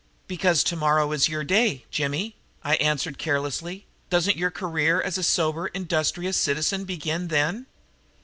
[0.25, 3.85] "Because tomorrow is your day, Jimmy," I answered carelessly.
[4.09, 7.67] "Doesn't your career as a sober, industrious citizen begin then?"